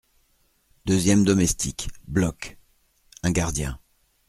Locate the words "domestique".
1.25-1.87